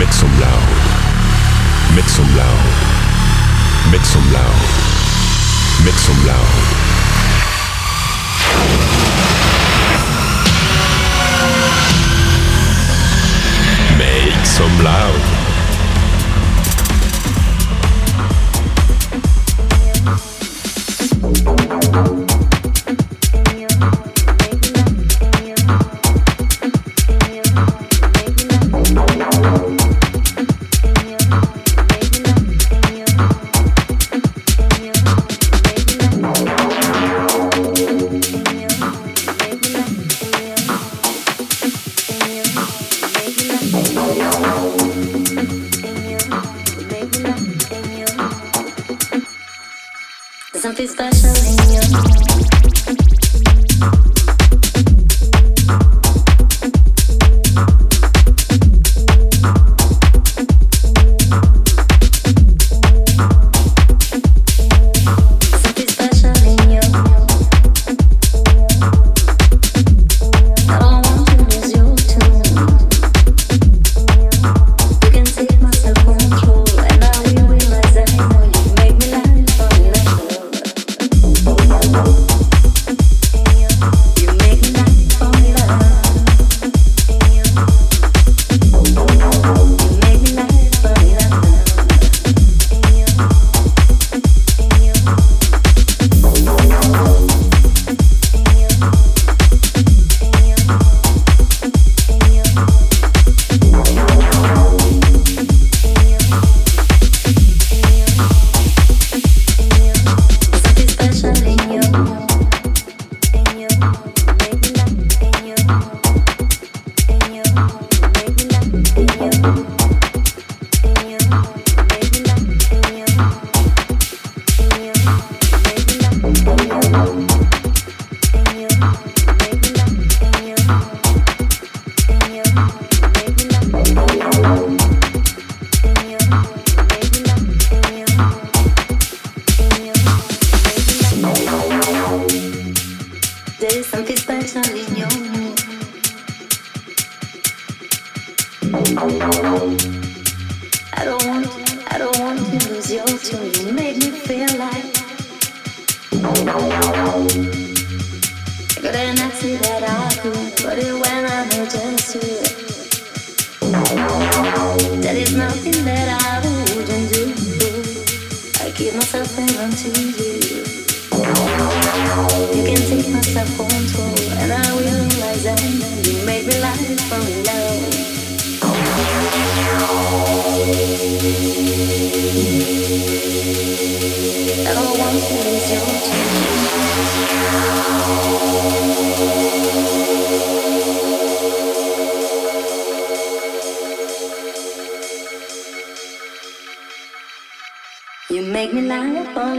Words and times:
Mit 0.00 0.14
zum 0.14 0.30
Loud. 0.40 1.94
Mit 1.94 2.08
zum 2.08 2.24
Loud. 2.34 3.90
Mit 3.90 4.06
zum 4.06 4.32
Loud. 4.32 4.44
Mit 5.84 6.00
zum 6.00 6.24
Loud. 6.24 6.36
Mit 13.98 14.46
zum 14.46 14.80
Loud. 14.82 15.39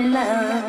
love. 0.09 0.60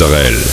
Israël. 0.00 0.49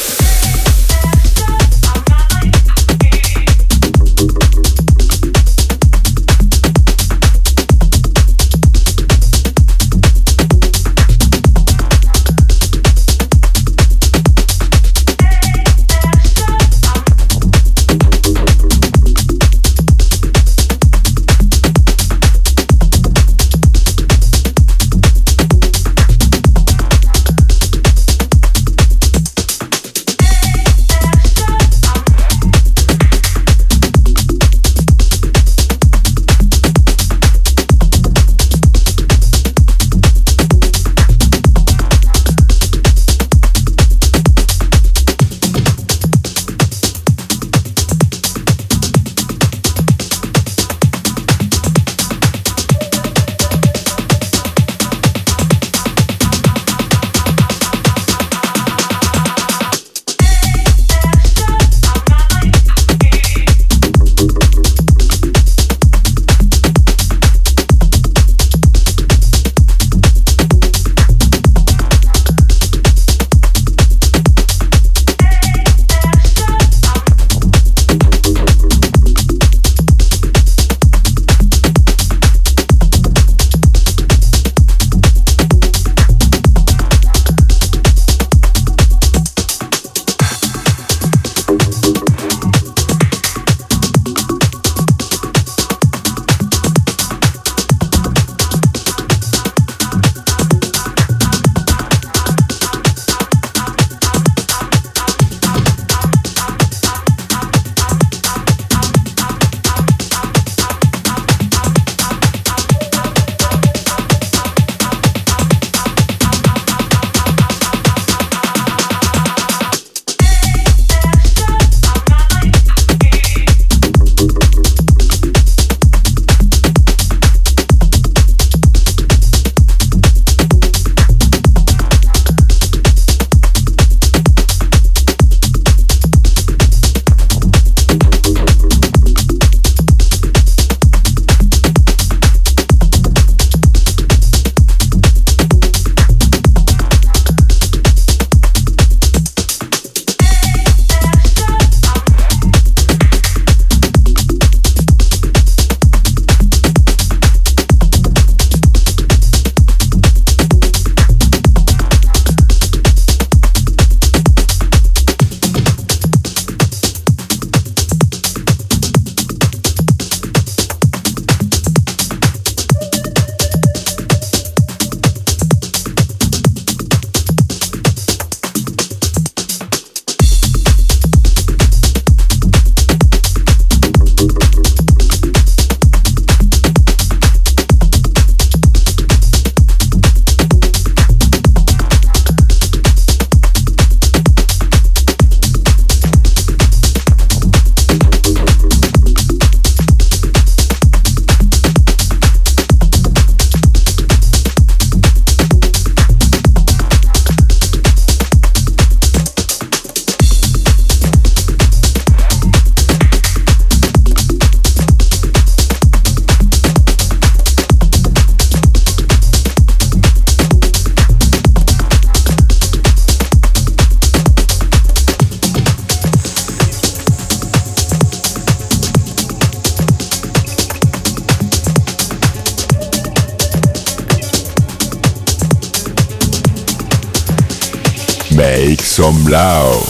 Loud. 239.27 239.86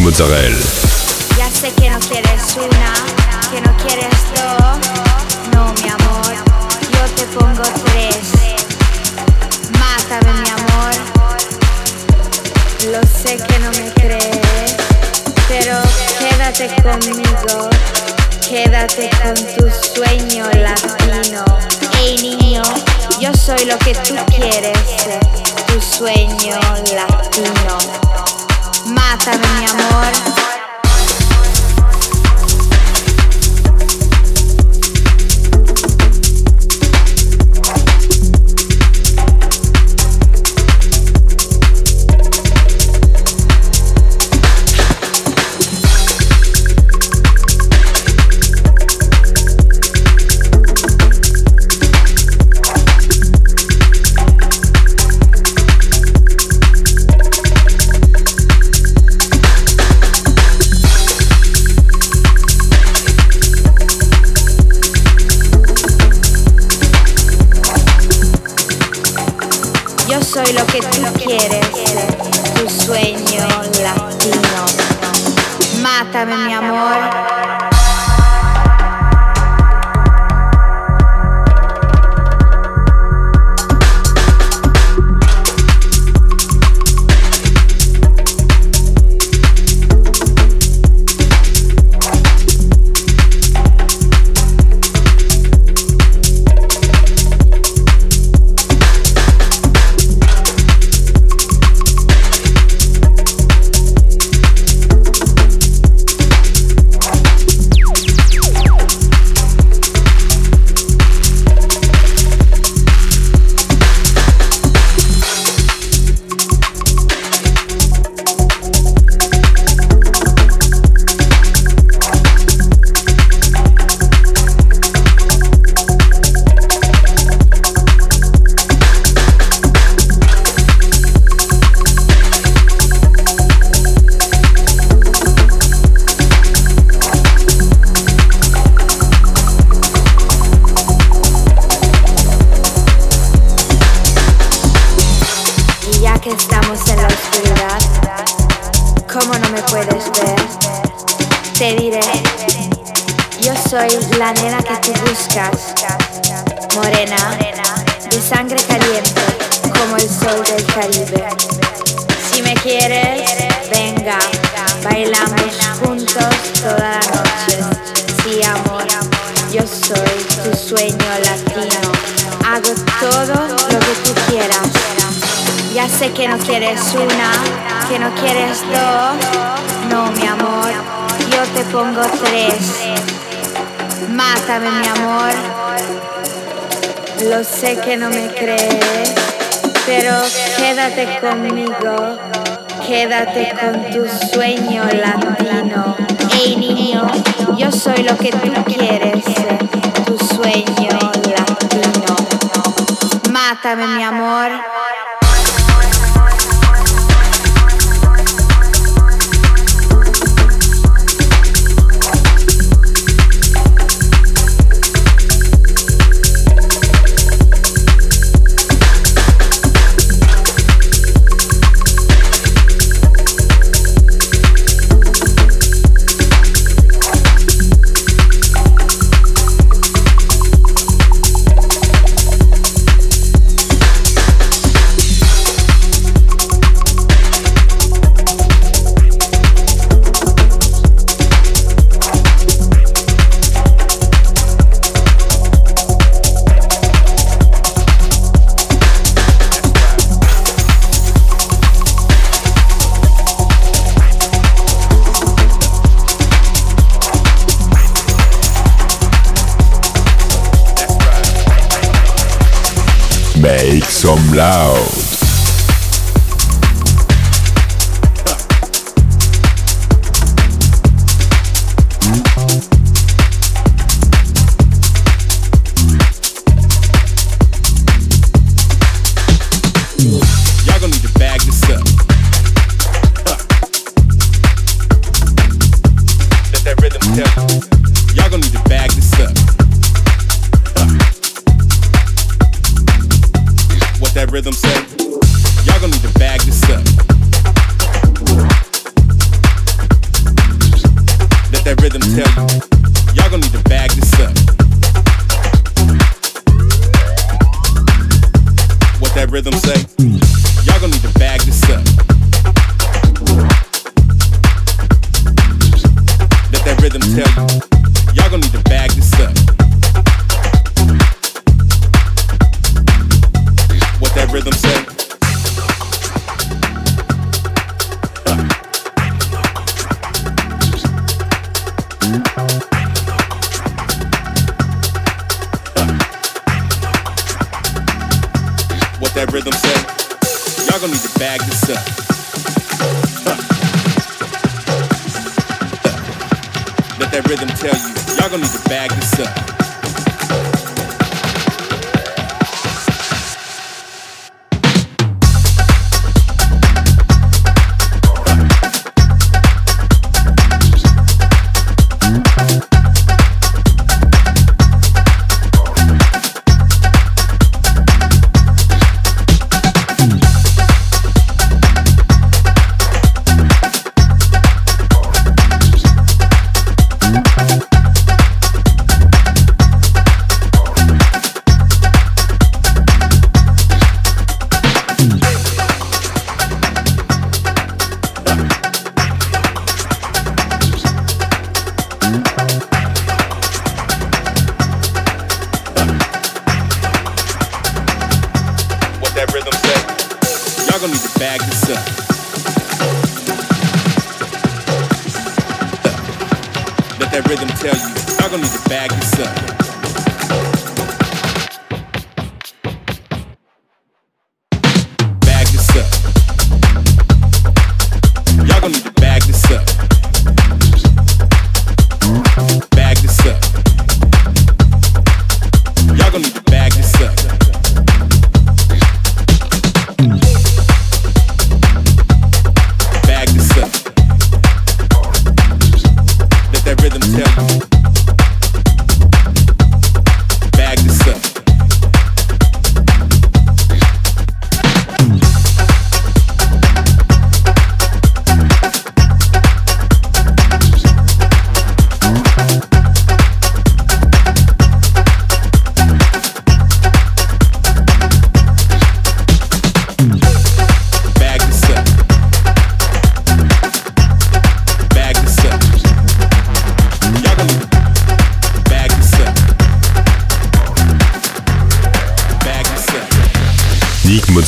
Mozzarella. 0.00 0.89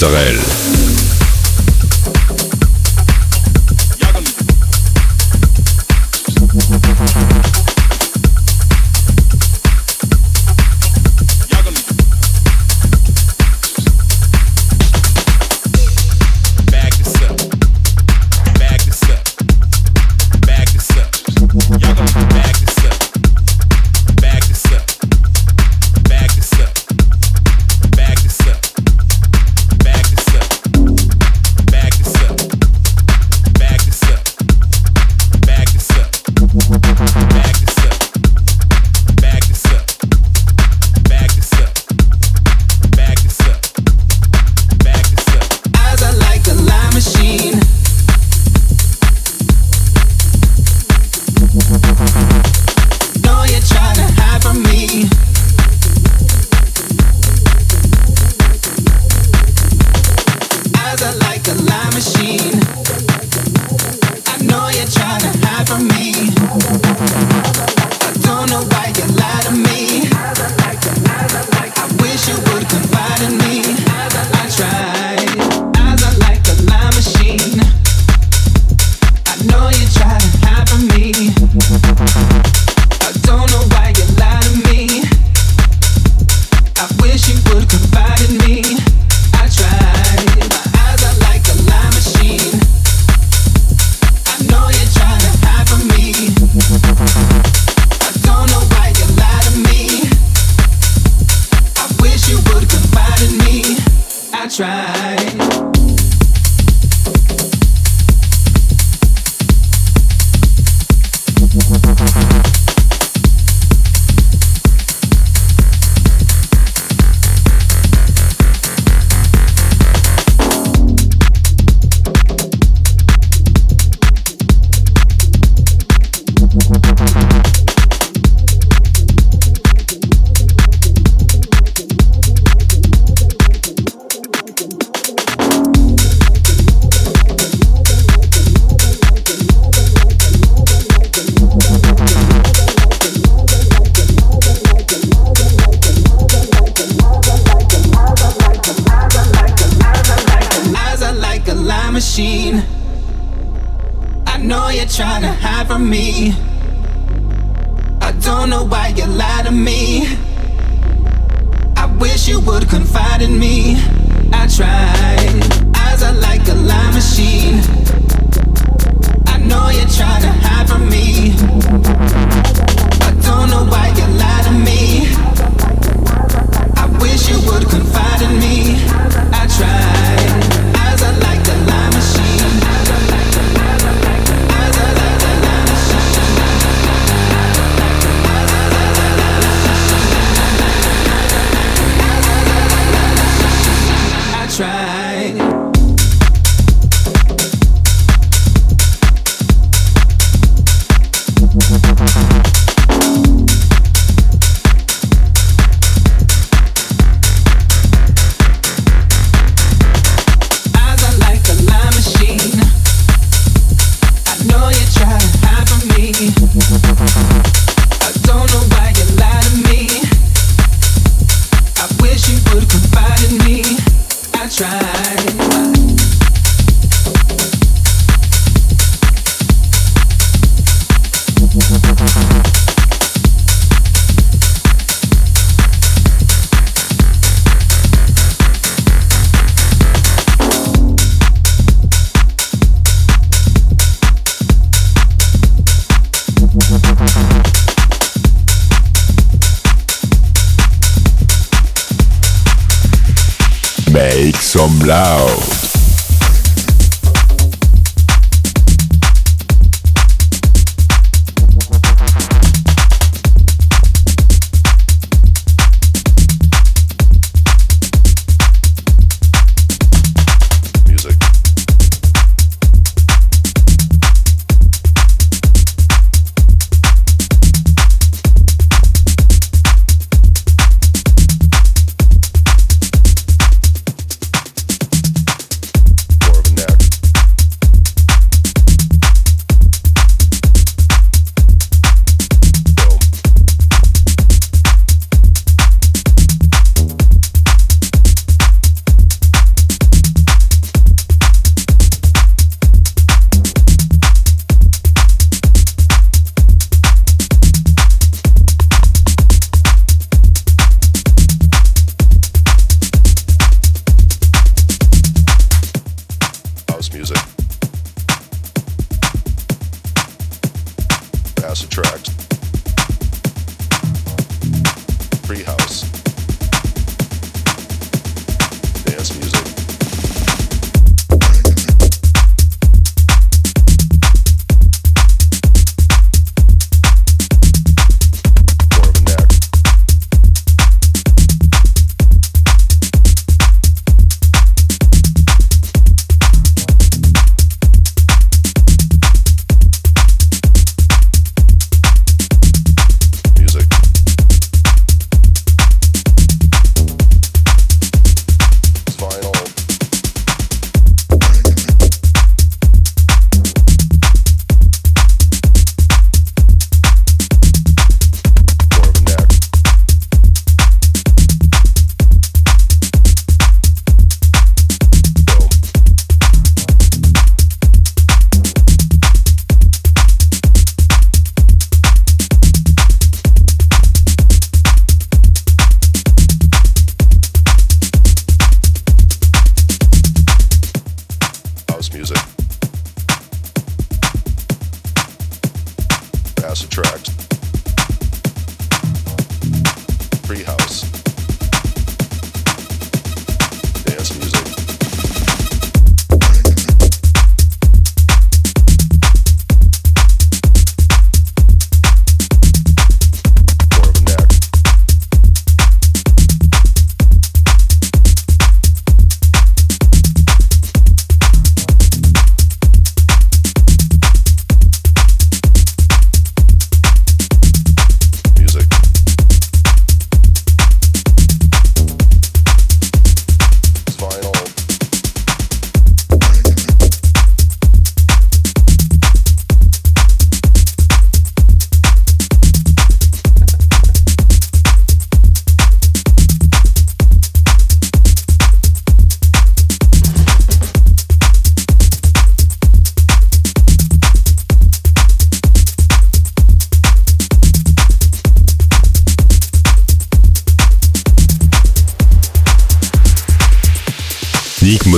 Israel. 0.03 0.52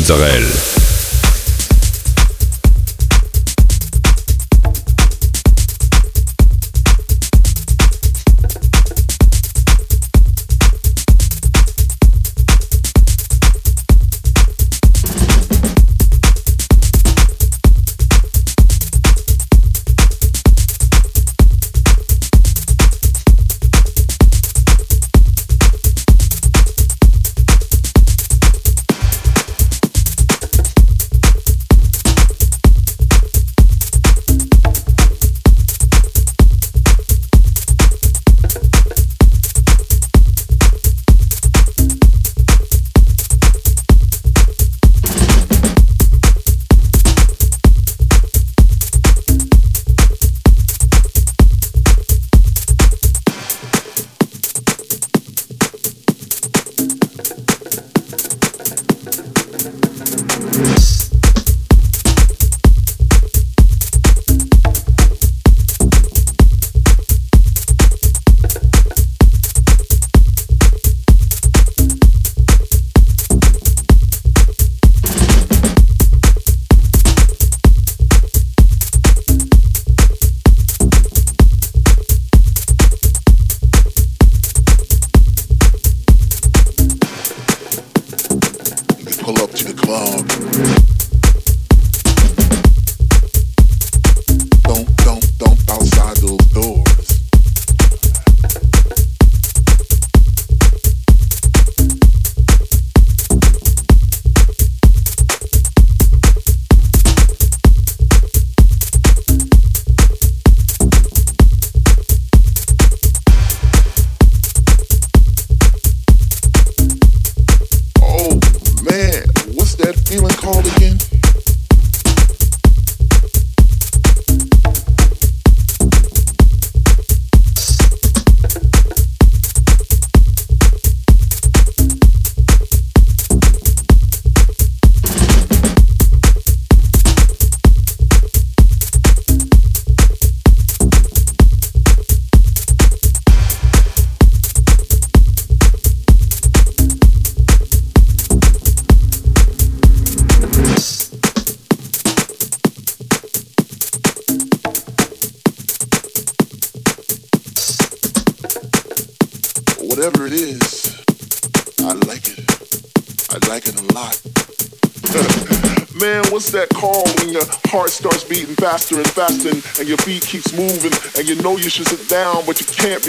Sauterelle. 0.04 0.53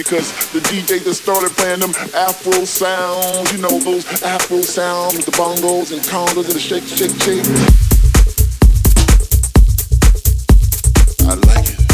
Because 0.06 0.52
the 0.52 0.60
DJ 0.60 1.04
just 1.04 1.24
started 1.24 1.50
playing 1.58 1.80
them 1.80 1.90
Afro 2.14 2.64
sounds, 2.64 3.52
you 3.52 3.58
know 3.58 3.80
those 3.80 4.06
Afro 4.22 4.62
sounds 4.62 5.16
with 5.18 5.26
the 5.26 5.32
bongos 5.32 5.92
and 5.92 6.02
congas 6.02 6.46
and 6.46 6.54
the 6.54 6.60
shake, 6.60 6.84
shake, 6.84 7.12
shake. 7.22 7.46
Make 11.48 11.85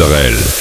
Israel. 0.00 0.57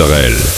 Israel. 0.00 0.57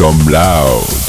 Some 0.00 0.32
loud. 0.32 0.99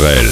Sorel. 0.00 0.29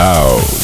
Some 0.00 0.59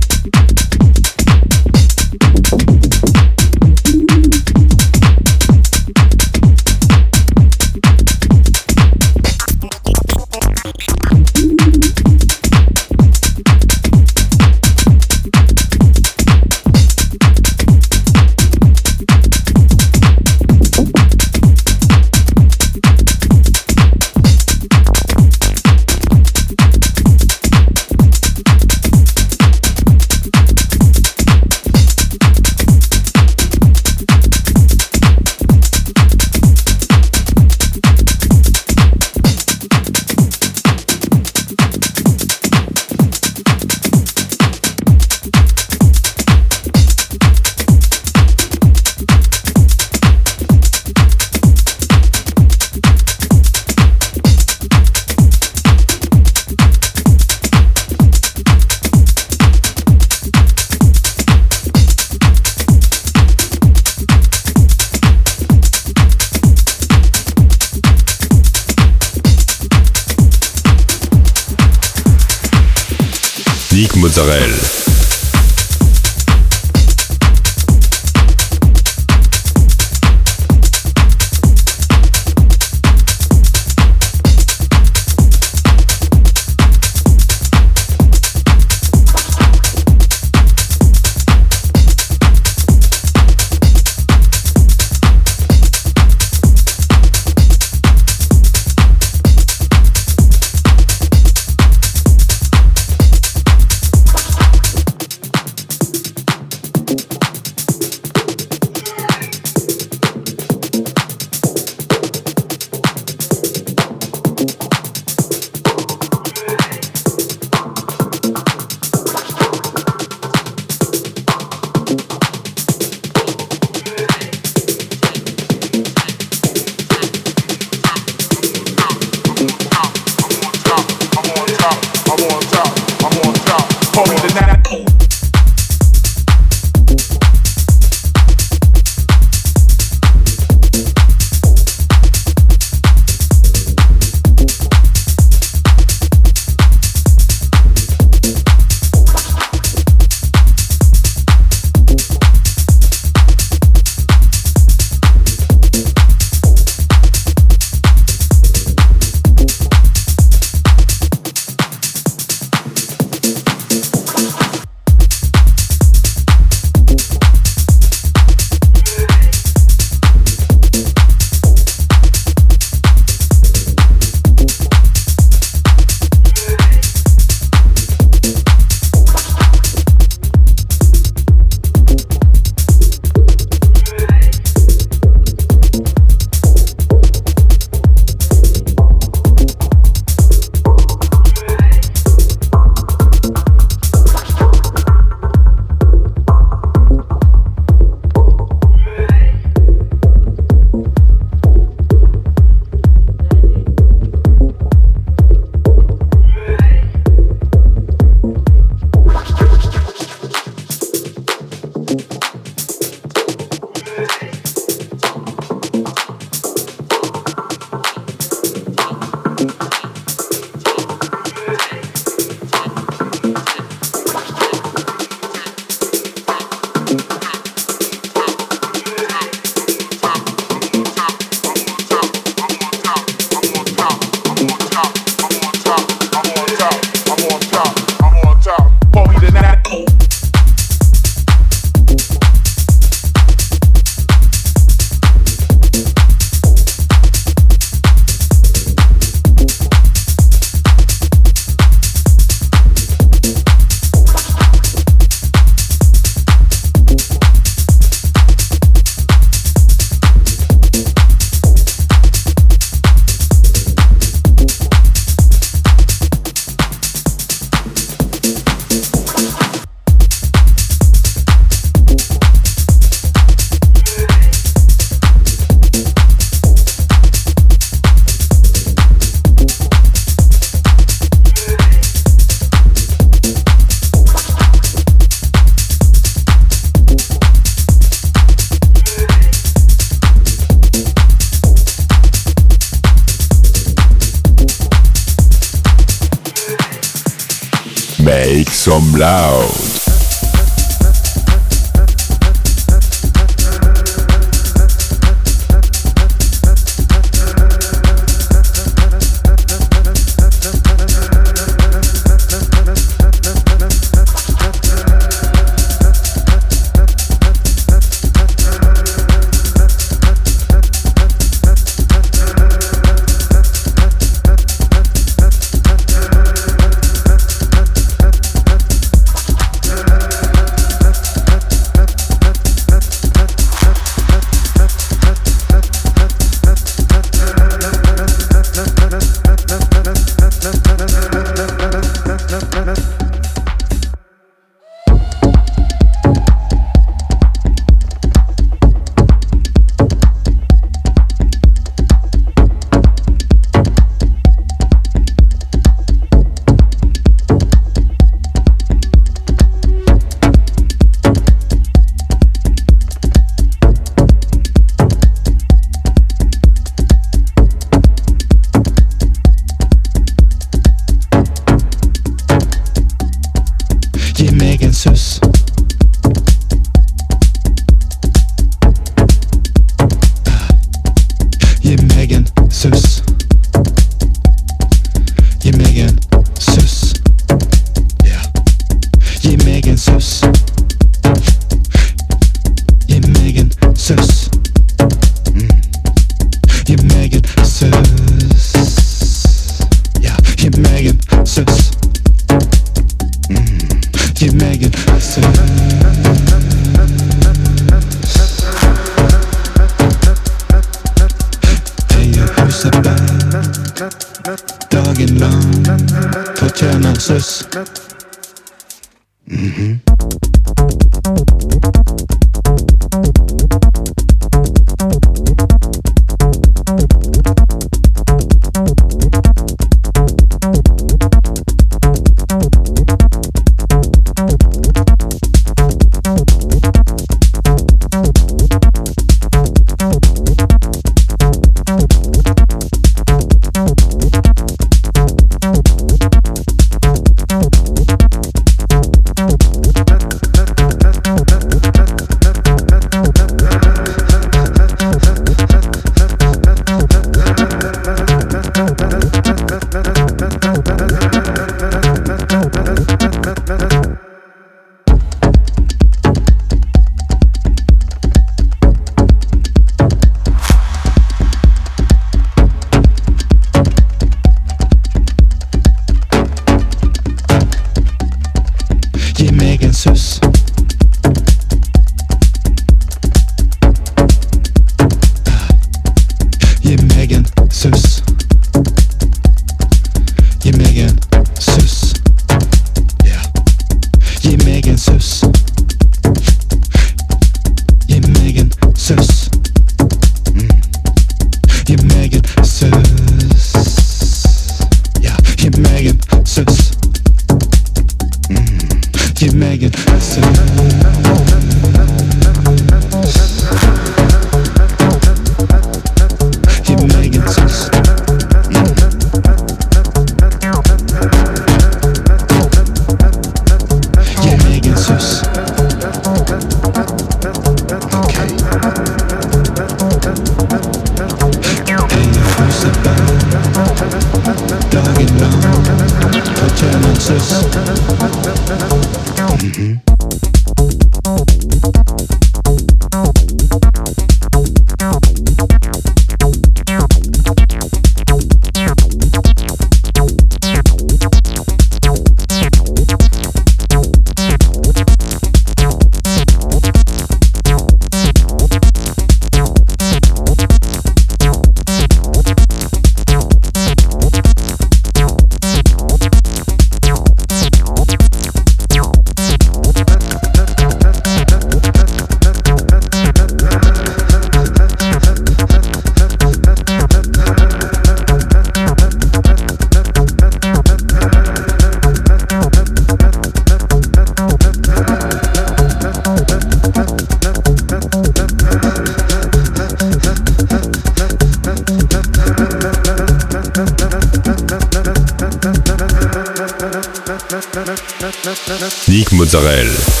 Israel. 599.33 600.00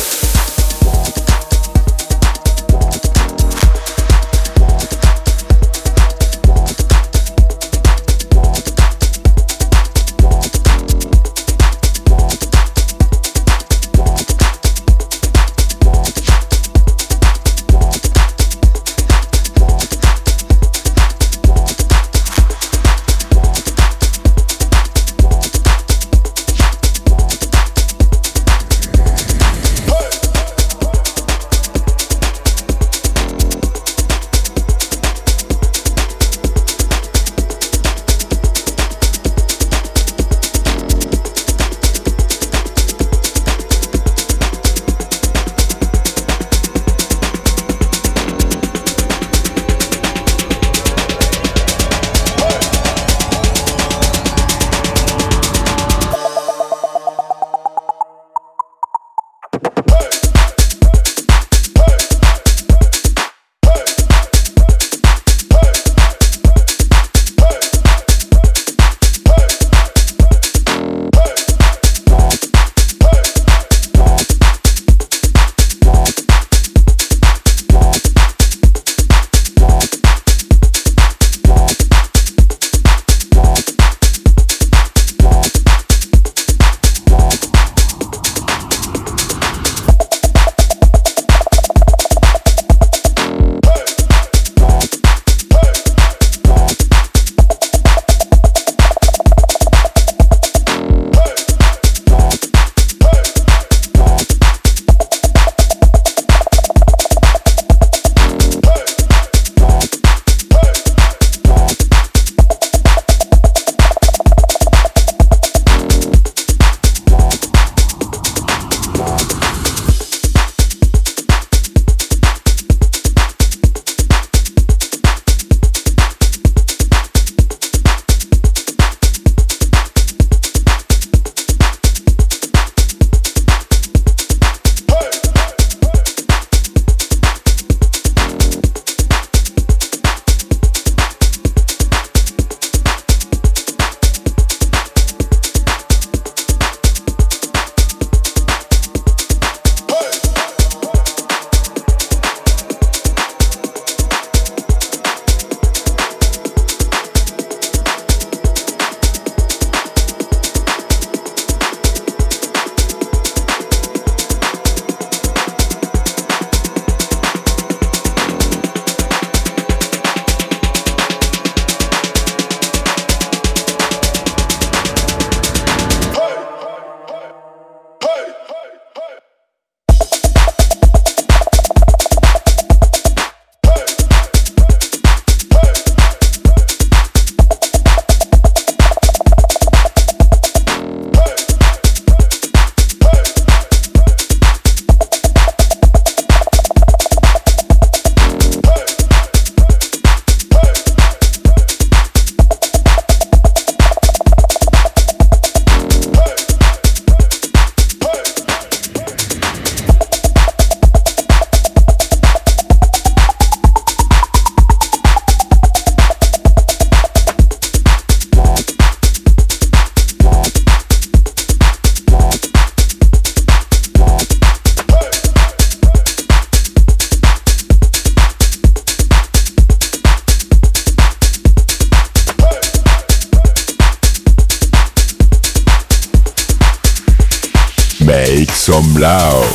Blau. 239.01 239.50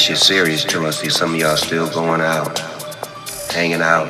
This 0.00 0.06
shit 0.06 0.36
serious 0.36 0.64
till 0.64 0.86
I 0.86 0.90
see 0.92 1.10
some 1.10 1.34
of 1.34 1.40
y'all 1.40 1.58
still 1.58 1.86
going 1.90 2.22
out, 2.22 2.58
hanging 3.50 3.82
out. 3.82 4.08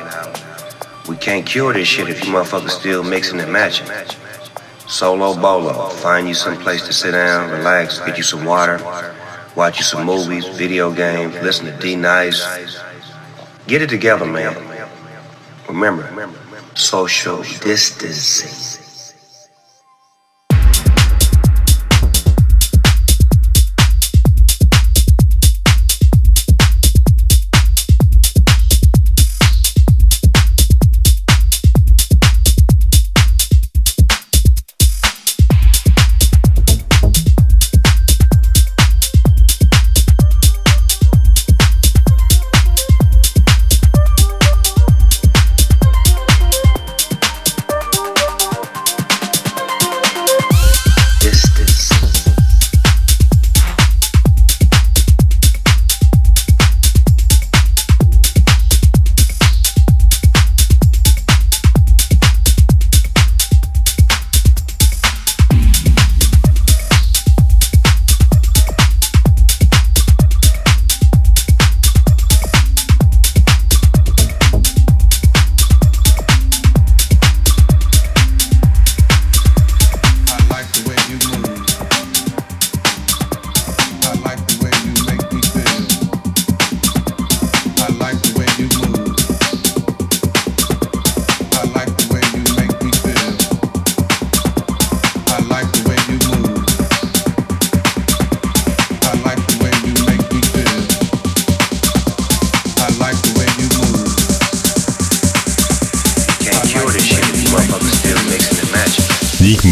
We 1.09 1.17
can't 1.17 1.45
cure 1.45 1.73
this 1.73 1.85
shit 1.85 2.07
if 2.07 2.23
you 2.23 2.31
motherfuckers 2.31 2.69
still 2.69 3.03
mixing 3.03 3.41
and 3.41 3.51
matching. 3.51 3.87
Solo 4.87 5.35
bolo, 5.35 5.89
find 5.89 6.29
you 6.29 6.33
some 6.33 6.55
place 6.57 6.85
to 6.87 6.93
sit 6.93 7.11
down, 7.11 7.51
relax, 7.51 7.99
get 7.99 8.15
you 8.15 8.23
some 8.23 8.45
water, 8.45 8.77
watch 9.57 9.79
you 9.79 9.83
some 9.83 10.05
movies, 10.05 10.47
video 10.57 10.93
games, 10.93 11.33
listen 11.41 11.65
to 11.65 11.77
D 11.79 11.97
Nice. 11.97 12.41
Get 13.67 13.81
it 13.81 13.89
together, 13.89 14.25
man. 14.25 14.55
Remember, 15.67 16.07
social 16.75 17.43
distancing. 17.43 18.60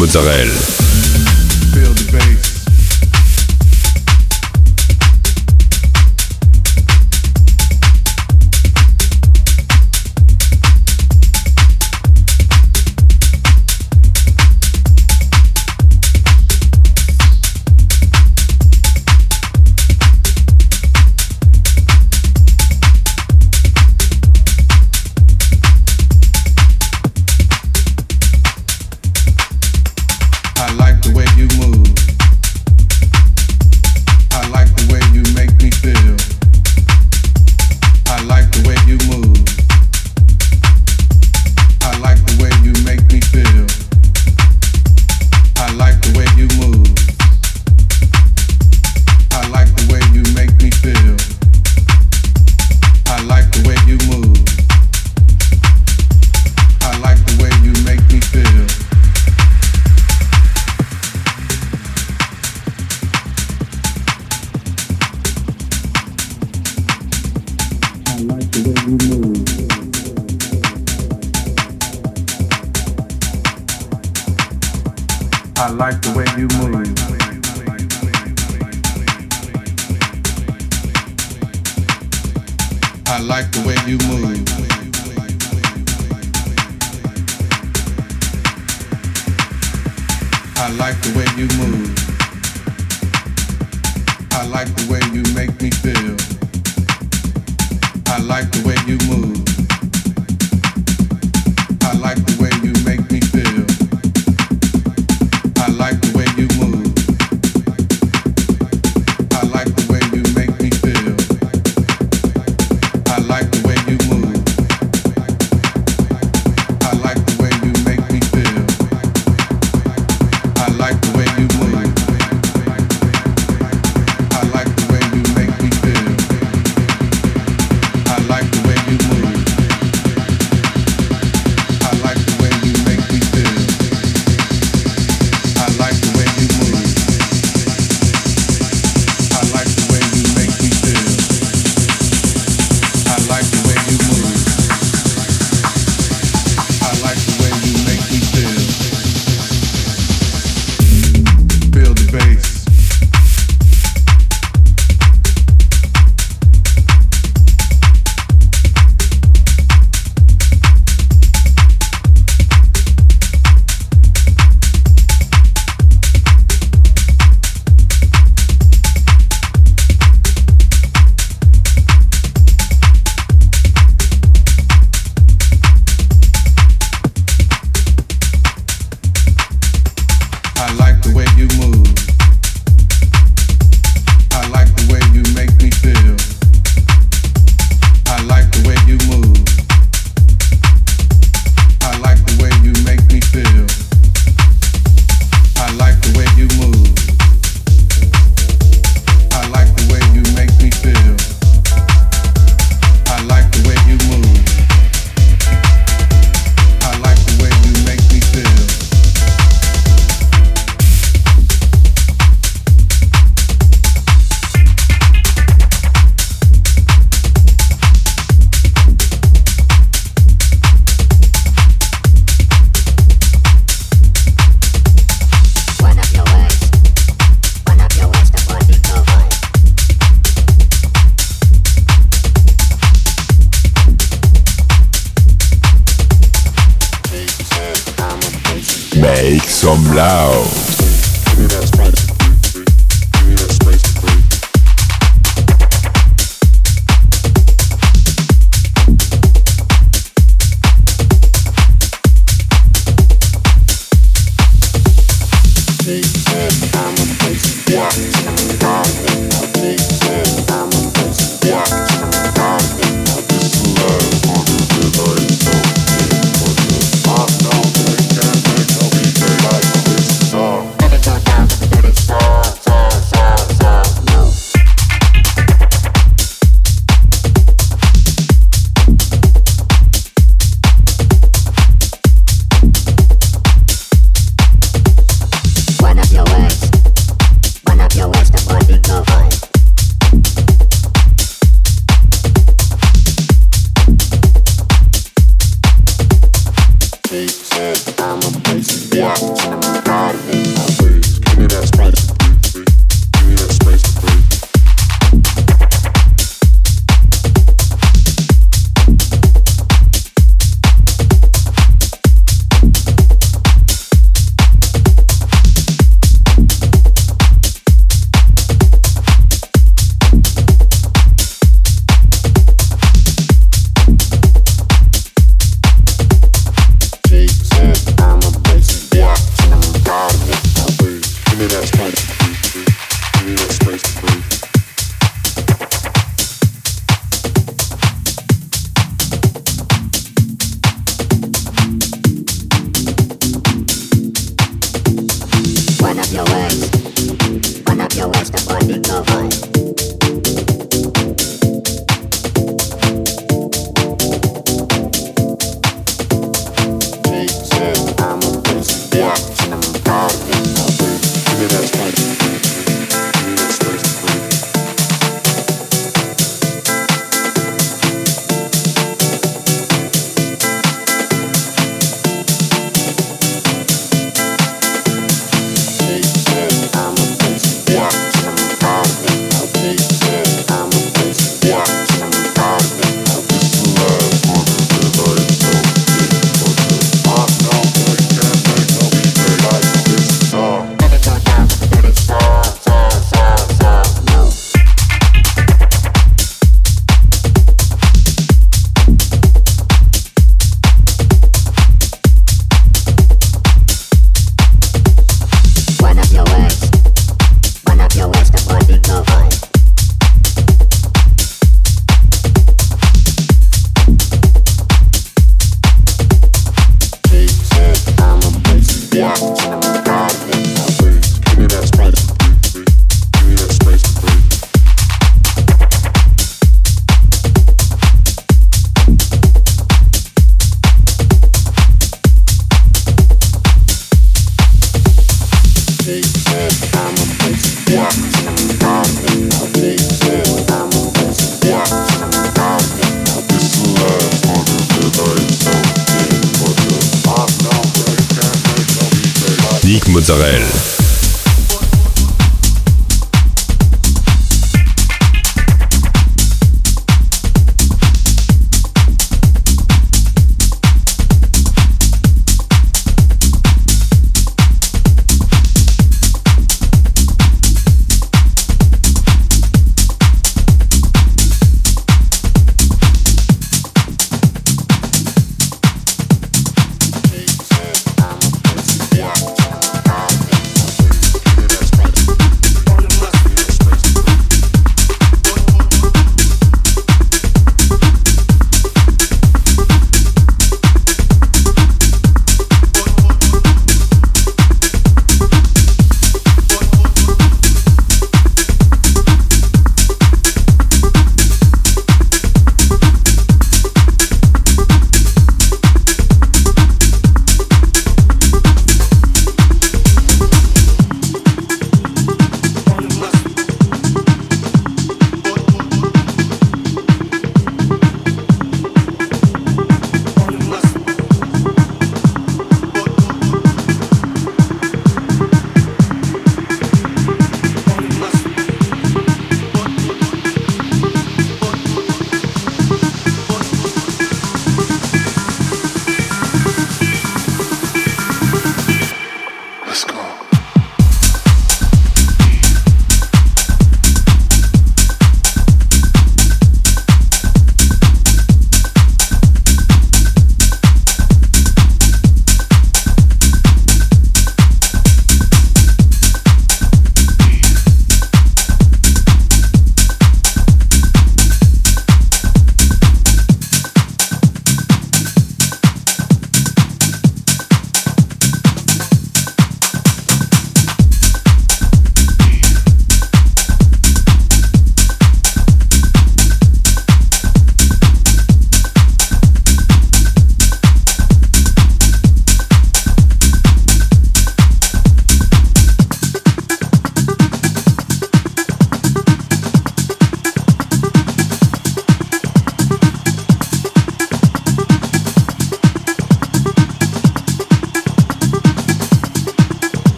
Mozzarella. 0.00 0.89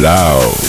loud. 0.00 0.67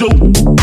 Like 0.00 0.61